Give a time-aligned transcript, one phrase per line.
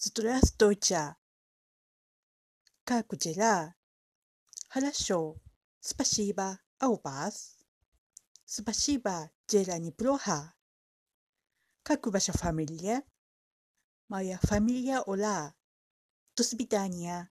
[0.00, 1.16] Здравствуйте.
[2.84, 3.74] Как дела?
[4.68, 5.42] Хорошо.
[5.80, 6.60] Спасибо.
[6.78, 7.58] А у вас?
[8.44, 9.32] Спасибо.
[9.48, 10.54] Дела неплохо.
[11.82, 13.02] Как ваша фамилия?
[14.06, 15.56] Моя фамилия Ола.
[16.36, 17.28] До свидания.